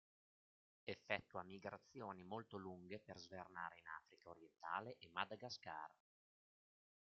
Effettua 0.83 1.43
migrazioni 1.43 2.23
molto 2.23 2.57
lunghe 2.57 2.97
per 2.97 3.19
svernare 3.19 3.75
in 3.77 3.85
Africa 3.87 4.29
orientale 4.29 4.95
e 4.97 5.07
Madagascar. 5.09 5.93